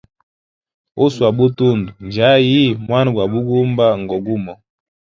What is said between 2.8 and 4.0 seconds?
mwana gwa bugumba